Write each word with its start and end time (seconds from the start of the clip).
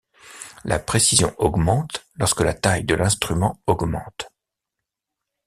La 0.63 0.79
précision 0.79 1.35
augmente 1.37 2.07
lorsque 2.15 2.41
la 2.41 2.55
taille 2.55 2.85
de 2.85 2.95
l’instrument 2.95 3.59
augmente. 3.67 4.31